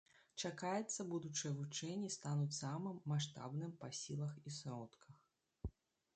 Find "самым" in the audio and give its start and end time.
2.61-2.97